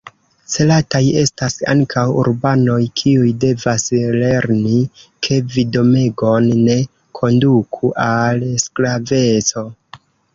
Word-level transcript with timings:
Celataj 0.51 0.99
estas 1.23 1.55
ankaŭ 1.73 2.05
urbanoj, 2.21 2.77
kiuj 3.01 3.27
devas 3.43 3.85
lerni, 4.21 4.79
ke 5.27 5.37
vidomegon 5.57 6.47
ne 6.63 6.79
konduku 7.21 7.91
al 8.07 8.43
sklaveco. 8.65 9.65